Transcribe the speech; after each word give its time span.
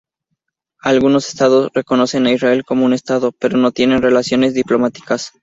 Algunos 0.81 1.27
estados 1.29 1.69
reconocen 1.75 2.25
a 2.25 2.31
Israel 2.31 2.65
como 2.65 2.85
un 2.85 2.93
estado, 2.93 3.31
pero 3.33 3.55
no 3.59 3.71
tienen 3.71 4.01
relaciones 4.01 4.55
diplomáticas. 4.55 5.31